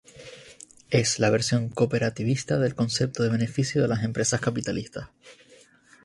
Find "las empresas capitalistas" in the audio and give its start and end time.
3.87-5.09